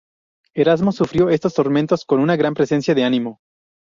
[0.55, 3.39] Erasmo sufrió estos tormentos con una gran presencia de ánimo.